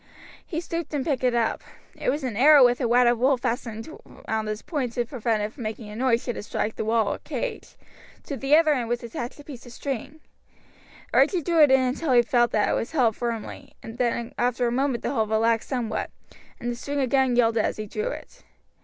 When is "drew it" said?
11.43-11.69, 17.85-18.43